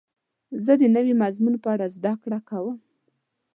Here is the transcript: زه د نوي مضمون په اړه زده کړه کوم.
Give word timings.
زه 0.63 0.73
د 0.81 0.83
نوي 0.95 1.13
مضمون 1.21 1.55
په 1.63 1.67
اړه 1.73 1.85
زده 1.95 2.13
کړه 2.23 2.39
کوم. 2.49 2.77